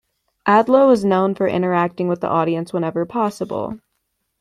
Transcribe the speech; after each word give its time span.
Hadlow 0.47 0.91
is 0.91 1.05
known 1.05 1.35
for 1.35 1.47
interacting 1.47 2.07
with 2.07 2.21
the 2.21 2.27
audience 2.27 2.73
whenever 2.73 3.05
possible. 3.05 3.77